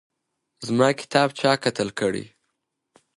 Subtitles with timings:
[0.67, 2.25] زما کتاب چا قتل کړی